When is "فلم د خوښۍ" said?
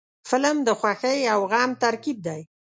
0.29-1.19